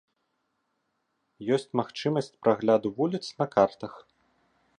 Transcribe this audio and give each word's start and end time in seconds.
Ёсць 1.57 1.69
магчымасць 1.81 2.33
прагляду 2.47 2.87
вуліц 2.97 3.25
на 3.43 3.49
картах. 3.57 3.93